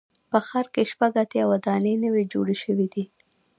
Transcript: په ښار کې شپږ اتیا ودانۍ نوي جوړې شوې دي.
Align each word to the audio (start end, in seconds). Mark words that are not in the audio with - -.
په 0.29 0.39
ښار 0.47 0.65
کې 0.73 0.83
شپږ 0.91 1.11
اتیا 1.23 1.43
ودانۍ 1.47 1.93
نوي 2.03 2.23
جوړې 2.33 2.55
شوې 2.63 2.87
دي. 2.93 3.03